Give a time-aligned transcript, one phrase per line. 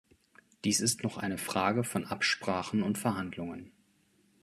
[0.65, 3.71] Dies ist noch eine Frage von Absprachen und Verhandlungen.